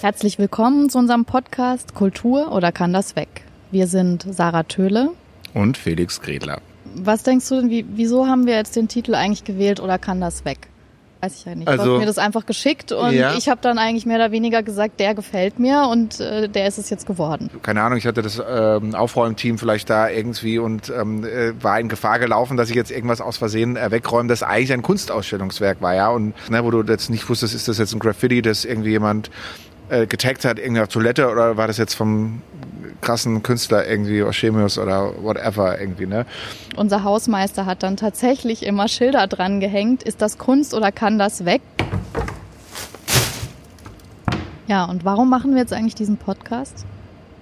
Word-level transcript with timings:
Herzlich 0.00 0.38
willkommen 0.38 0.90
zu 0.90 0.98
unserem 0.98 1.24
Podcast 1.24 1.94
Kultur 1.94 2.52
oder 2.52 2.72
kann 2.72 2.92
das 2.92 3.16
weg? 3.16 3.42
Wir 3.70 3.86
sind 3.86 4.26
Sarah 4.30 4.64
Töhle 4.64 5.10
und 5.54 5.78
Felix 5.78 6.20
Gredler. 6.20 6.60
Was 6.94 7.22
denkst 7.22 7.48
du 7.48 7.54
denn, 7.56 7.70
wie, 7.70 7.86
wieso 7.94 8.26
haben 8.26 8.46
wir 8.46 8.54
jetzt 8.54 8.76
den 8.76 8.86
Titel 8.86 9.14
eigentlich 9.14 9.44
gewählt 9.44 9.80
oder 9.80 9.98
kann 9.98 10.20
das 10.20 10.44
weg? 10.44 10.68
Weiß 11.24 11.38
ich 11.38 11.44
ja 11.46 11.54
nicht. 11.54 11.68
Also, 11.68 11.84
du 11.84 11.92
hast 11.92 12.00
mir 12.00 12.06
das 12.06 12.18
einfach 12.18 12.44
geschickt 12.44 12.92
und 12.92 13.12
ja. 13.12 13.34
ich 13.34 13.48
habe 13.48 13.60
dann 13.62 13.78
eigentlich 13.78 14.04
mehr 14.04 14.16
oder 14.16 14.30
weniger 14.30 14.62
gesagt, 14.62 15.00
der 15.00 15.14
gefällt 15.14 15.58
mir 15.58 15.88
und 15.90 16.20
äh, 16.20 16.48
der 16.48 16.66
ist 16.66 16.76
es 16.76 16.90
jetzt 16.90 17.06
geworden. 17.06 17.48
Keine 17.62 17.82
Ahnung, 17.82 17.96
ich 17.96 18.06
hatte 18.06 18.20
das 18.20 18.42
ähm, 18.46 18.94
Aufräumteam 18.94 19.56
vielleicht 19.56 19.88
da 19.88 20.10
irgendwie 20.10 20.58
und 20.58 20.90
ähm, 20.90 21.24
äh, 21.24 21.52
war 21.62 21.80
in 21.80 21.88
Gefahr 21.88 22.18
gelaufen, 22.18 22.58
dass 22.58 22.68
ich 22.68 22.76
jetzt 22.76 22.90
irgendwas 22.90 23.22
aus 23.22 23.38
Versehen 23.38 23.76
äh, 23.76 23.90
wegräume, 23.90 24.28
das 24.28 24.42
eigentlich 24.42 24.72
ein 24.72 24.82
Kunstausstellungswerk 24.82 25.80
war, 25.80 25.94
ja. 25.94 26.10
Und 26.10 26.34
ne, 26.50 26.62
wo 26.62 26.70
du 26.70 26.82
jetzt 26.82 27.08
nicht 27.08 27.26
wusstest, 27.28 27.54
ist 27.54 27.68
das 27.68 27.78
jetzt 27.78 27.94
ein 27.94 28.00
Graffiti, 28.00 28.42
das 28.42 28.66
irgendwie 28.66 28.90
jemand 28.90 29.30
äh, 29.88 30.06
getaggt 30.06 30.44
hat, 30.44 30.58
irgendwie 30.58 30.80
auf 30.80 30.88
Toilette 30.88 31.28
oder 31.28 31.56
war 31.56 31.66
das 31.66 31.78
jetzt 31.78 31.94
vom 31.94 32.42
krassen 33.00 33.42
Künstler 33.42 33.86
irgendwie, 33.86 34.22
Oschemius 34.22 34.78
oder 34.78 35.12
whatever 35.22 35.78
irgendwie, 35.78 36.06
ne? 36.06 36.24
Unser 36.76 37.04
Hausmeister 37.04 37.66
hat 37.66 37.82
dann 37.82 37.96
tatsächlich 37.96 38.64
immer 38.64 38.88
Schilder 38.88 39.26
dran 39.26 39.60
gehängt. 39.60 40.02
Ist 40.02 40.22
das 40.22 40.38
Kunst 40.38 40.74
oder 40.74 40.90
kann 40.90 41.18
das 41.18 41.44
weg? 41.44 41.60
Ja, 44.66 44.84
und 44.84 45.04
warum 45.04 45.28
machen 45.28 45.52
wir 45.52 45.60
jetzt 45.60 45.74
eigentlich 45.74 45.94
diesen 45.94 46.16
Podcast? 46.16 46.86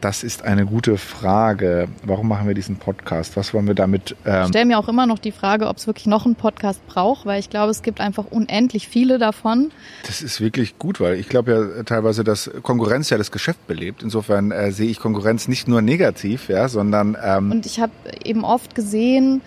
Das 0.03 0.25
ist 0.25 0.43
eine 0.43 0.67
gute 0.67 0.99
Frage. 0.99 1.87
Warum 2.05 2.27
machen 2.27 2.49
wir 2.49 2.55
diesen 2.55 2.75
Podcast? 2.75 3.37
Was 3.37 3.55
wollen 3.55 3.69
wir 3.69 3.77
damit? 3.77 4.17
Ähm 4.27 4.43
ich 4.43 4.49
stelle 4.49 4.65
mir 4.65 4.79
auch 4.81 4.89
immer 4.89 5.07
noch 5.07 5.21
die 5.21 5.31
Frage, 5.31 5.69
ob 5.69 5.77
es 5.77 5.87
wirklich 5.87 6.07
noch 6.07 6.27
einen 6.27 6.35
Podcast 6.35 6.85
braucht, 6.89 7.25
weil 7.25 7.39
ich 7.39 7.51
glaube, 7.51 7.71
es 7.71 7.83
gibt 7.83 8.01
einfach 8.01 8.25
unendlich 8.29 8.89
viele 8.89 9.21
davon. 9.21 9.71
Das 10.05 10.21
ist 10.21 10.41
wirklich 10.41 10.77
gut, 10.77 10.99
weil 10.99 11.21
ich 11.21 11.29
glaube 11.29 11.53
ja 11.53 11.83
teilweise, 11.85 12.25
dass 12.25 12.51
Konkurrenz 12.63 13.11
ja 13.11 13.17
das 13.17 13.31
Geschäft 13.31 13.65
belebt. 13.69 14.03
Insofern 14.03 14.51
äh, 14.51 14.73
sehe 14.73 14.91
ich 14.91 14.99
Konkurrenz 14.99 15.47
nicht 15.47 15.69
nur 15.69 15.83
negativ, 15.83 16.49
ja, 16.49 16.69
sondern 16.69 17.17
ähm 17.23 17.53
und 17.53 17.65
ich 17.65 17.79
habe 17.79 17.93
eben 18.25 18.43
oft 18.43 18.75
gesehen, 18.75 19.41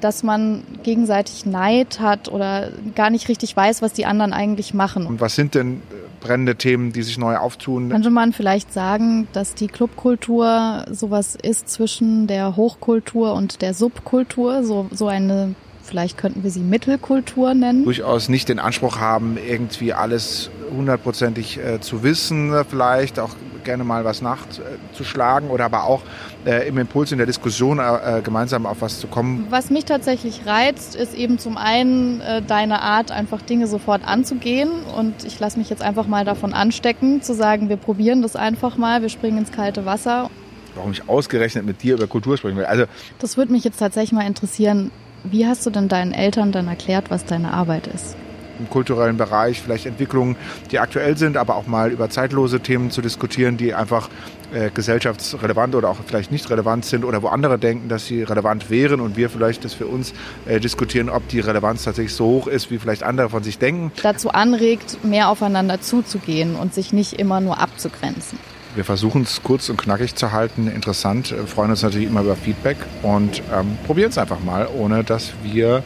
dass 0.00 0.22
man 0.22 0.62
gegenseitig 0.84 1.46
Neid 1.46 1.98
hat 1.98 2.28
oder 2.28 2.70
gar 2.94 3.10
nicht 3.10 3.28
richtig 3.28 3.56
weiß, 3.56 3.82
was 3.82 3.92
die 3.92 4.06
anderen 4.06 4.32
eigentlich 4.32 4.72
machen. 4.72 5.04
Und 5.04 5.20
was 5.20 5.34
sind 5.34 5.56
denn 5.56 5.82
brennende 6.20 6.56
Themen, 6.56 6.92
die 6.92 7.02
sich 7.02 7.18
neu 7.18 7.36
auftun. 7.36 7.90
Könnte 7.90 8.10
man 8.10 8.32
vielleicht 8.32 8.72
sagen, 8.72 9.28
dass 9.32 9.54
die 9.54 9.68
Clubkultur 9.68 10.84
sowas 10.90 11.36
ist 11.36 11.68
zwischen 11.68 12.26
der 12.26 12.56
Hochkultur 12.56 13.34
und 13.34 13.62
der 13.62 13.74
Subkultur, 13.74 14.64
so, 14.64 14.88
so 14.92 15.08
eine 15.08 15.54
vielleicht 15.82 16.18
könnten 16.18 16.42
wir 16.42 16.50
sie 16.50 16.60
Mittelkultur 16.60 17.54
nennen. 17.54 17.84
Durchaus 17.84 18.28
nicht 18.28 18.48
den 18.48 18.58
Anspruch 18.58 18.98
haben, 18.98 19.38
irgendwie 19.38 19.94
alles 19.94 20.50
hundertprozentig 20.70 21.58
äh, 21.58 21.80
zu 21.80 22.02
wissen, 22.02 22.52
vielleicht 22.68 23.18
auch 23.18 23.30
gerne 23.64 23.84
mal 23.84 24.04
was 24.04 24.22
nachzuschlagen 24.22 25.50
oder 25.50 25.66
aber 25.66 25.84
auch 25.84 26.02
äh, 26.44 26.68
im 26.68 26.78
Impuls 26.78 27.12
in 27.12 27.18
der 27.18 27.26
Diskussion 27.26 27.78
äh, 27.78 28.20
gemeinsam 28.22 28.66
auf 28.66 28.80
was 28.80 29.00
zu 29.00 29.06
kommen. 29.06 29.46
Was 29.50 29.70
mich 29.70 29.84
tatsächlich 29.84 30.46
reizt, 30.46 30.94
ist 30.96 31.14
eben 31.14 31.38
zum 31.38 31.56
einen 31.56 32.20
äh, 32.20 32.42
deine 32.42 32.82
Art, 32.82 33.10
einfach 33.10 33.42
Dinge 33.42 33.66
sofort 33.66 34.06
anzugehen 34.06 34.70
und 34.96 35.24
ich 35.24 35.38
lasse 35.40 35.58
mich 35.58 35.70
jetzt 35.70 35.82
einfach 35.82 36.06
mal 36.06 36.24
davon 36.24 36.52
anstecken, 36.52 37.22
zu 37.22 37.34
sagen, 37.34 37.68
wir 37.68 37.76
probieren 37.76 38.22
das 38.22 38.36
einfach 38.36 38.76
mal, 38.76 39.02
wir 39.02 39.08
springen 39.08 39.38
ins 39.38 39.52
kalte 39.52 39.84
Wasser. 39.84 40.30
Warum 40.74 40.92
ich 40.92 41.08
ausgerechnet 41.08 41.66
mit 41.66 41.82
dir 41.82 41.94
über 41.94 42.06
Kultur 42.06 42.36
sprechen 42.36 42.56
will. 42.56 42.66
Also, 42.66 42.84
das 43.18 43.36
würde 43.36 43.52
mich 43.52 43.64
jetzt 43.64 43.78
tatsächlich 43.78 44.12
mal 44.12 44.26
interessieren. 44.26 44.90
Wie 45.24 45.46
hast 45.46 45.66
du 45.66 45.70
denn 45.70 45.88
deinen 45.88 46.12
Eltern 46.12 46.52
dann 46.52 46.68
erklärt, 46.68 47.10
was 47.10 47.24
deine 47.24 47.52
Arbeit 47.52 47.88
ist? 47.88 48.16
Im 48.58 48.70
kulturellen 48.70 49.16
Bereich, 49.16 49.60
vielleicht 49.62 49.86
Entwicklungen, 49.86 50.36
die 50.70 50.78
aktuell 50.78 51.16
sind, 51.16 51.36
aber 51.36 51.56
auch 51.56 51.66
mal 51.66 51.90
über 51.90 52.10
zeitlose 52.10 52.60
Themen 52.60 52.90
zu 52.90 53.02
diskutieren, 53.02 53.56
die 53.56 53.74
einfach 53.74 54.08
äh, 54.52 54.70
gesellschaftsrelevant 54.70 55.74
oder 55.74 55.90
auch 55.90 55.98
vielleicht 56.06 56.32
nicht 56.32 56.48
relevant 56.50 56.84
sind 56.84 57.04
oder 57.04 57.22
wo 57.22 57.28
andere 57.28 57.58
denken, 57.58 57.88
dass 57.88 58.06
sie 58.06 58.22
relevant 58.22 58.70
wären 58.70 59.00
und 59.00 59.16
wir 59.16 59.30
vielleicht 59.30 59.64
das 59.64 59.74
für 59.74 59.86
uns 59.86 60.14
äh, 60.46 60.60
diskutieren, 60.60 61.08
ob 61.10 61.28
die 61.28 61.40
Relevanz 61.40 61.84
tatsächlich 61.84 62.14
so 62.14 62.26
hoch 62.26 62.46
ist, 62.46 62.70
wie 62.70 62.78
vielleicht 62.78 63.02
andere 63.02 63.28
von 63.28 63.42
sich 63.42 63.58
denken. 63.58 63.92
Dazu 64.02 64.30
anregt, 64.30 65.04
mehr 65.04 65.28
aufeinander 65.28 65.80
zuzugehen 65.80 66.54
und 66.56 66.72
sich 66.72 66.92
nicht 66.92 67.14
immer 67.14 67.40
nur 67.40 67.58
abzugrenzen. 67.60 68.38
Wir 68.74 68.84
versuchen 68.84 69.22
es 69.22 69.42
kurz 69.42 69.70
und 69.70 69.76
knackig 69.76 70.14
zu 70.14 70.30
halten, 70.32 70.68
interessant, 70.68 71.32
äh, 71.32 71.46
freuen 71.46 71.70
uns 71.70 71.82
natürlich 71.82 72.06
immer 72.06 72.20
über 72.20 72.36
Feedback 72.36 72.76
und 73.02 73.42
ähm, 73.52 73.76
probieren 73.86 74.10
es 74.10 74.18
einfach 74.18 74.40
mal, 74.40 74.68
ohne 74.72 75.04
dass 75.04 75.32
wir 75.42 75.82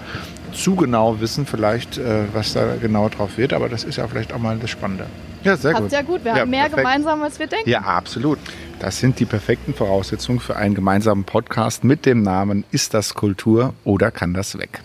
zu 0.52 0.76
genau 0.76 1.20
wissen, 1.20 1.46
vielleicht, 1.46 1.98
äh, 1.98 2.24
was 2.32 2.52
da 2.52 2.76
genau 2.80 3.08
drauf 3.08 3.36
wird. 3.38 3.52
Aber 3.52 3.68
das 3.68 3.84
ist 3.84 3.96
ja 3.96 4.06
vielleicht 4.06 4.32
auch 4.32 4.38
mal 4.38 4.58
das 4.58 4.70
Spannende. 4.70 5.06
Ja, 5.44 5.56
sehr 5.56 5.72
Passt 5.72 5.84
gut. 5.84 5.92
ja 5.92 6.02
gut. 6.02 6.24
Wir 6.24 6.32
ja, 6.32 6.40
haben 6.40 6.50
mehr 6.50 6.62
perfekt. 6.62 6.78
gemeinsam, 6.78 7.22
als 7.22 7.38
wir 7.38 7.46
denken. 7.46 7.68
Ja, 7.68 7.80
absolut. 7.80 8.38
Das 8.78 8.98
sind 8.98 9.18
die 9.18 9.24
perfekten 9.24 9.74
Voraussetzungen 9.74 10.40
für 10.40 10.56
einen 10.56 10.74
gemeinsamen 10.74 11.24
Podcast 11.24 11.84
mit 11.84 12.06
dem 12.06 12.22
Namen 12.22 12.64
Ist 12.70 12.94
das 12.94 13.14
Kultur 13.14 13.74
oder 13.84 14.10
kann 14.10 14.34
das 14.34 14.58
weg? 14.58 14.82